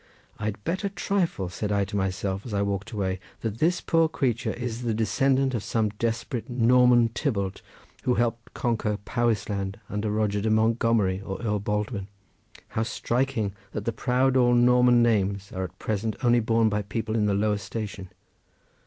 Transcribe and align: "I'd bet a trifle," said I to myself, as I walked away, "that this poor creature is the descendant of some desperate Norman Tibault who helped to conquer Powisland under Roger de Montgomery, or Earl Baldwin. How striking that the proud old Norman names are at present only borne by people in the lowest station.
"I'd 0.39 0.63
bet 0.63 0.83
a 0.83 0.89
trifle," 0.89 1.47
said 1.47 1.71
I 1.71 1.85
to 1.85 1.95
myself, 1.95 2.43
as 2.43 2.55
I 2.55 2.63
walked 2.63 2.89
away, 2.91 3.19
"that 3.41 3.59
this 3.59 3.81
poor 3.81 4.09
creature 4.09 4.49
is 4.49 4.81
the 4.81 4.95
descendant 4.95 5.53
of 5.53 5.63
some 5.63 5.89
desperate 5.89 6.49
Norman 6.49 7.09
Tibault 7.09 7.61
who 8.01 8.15
helped 8.15 8.45
to 8.47 8.51
conquer 8.53 8.97
Powisland 9.05 9.75
under 9.91 10.09
Roger 10.09 10.41
de 10.41 10.49
Montgomery, 10.49 11.21
or 11.21 11.39
Earl 11.39 11.59
Baldwin. 11.59 12.07
How 12.69 12.81
striking 12.81 13.53
that 13.73 13.85
the 13.85 13.93
proud 13.93 14.35
old 14.35 14.57
Norman 14.57 15.03
names 15.03 15.51
are 15.51 15.65
at 15.65 15.77
present 15.77 16.15
only 16.23 16.39
borne 16.39 16.67
by 16.67 16.81
people 16.81 17.15
in 17.15 17.27
the 17.27 17.35
lowest 17.35 17.65
station. 17.67 18.09